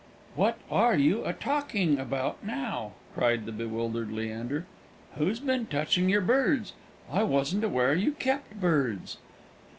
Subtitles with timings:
[0.33, 4.65] "What are you a talking about now?" cried the bewildered Leander.
[5.15, 6.73] "Who's been touching your birds?
[7.11, 9.17] I wasn't aware you kept birds."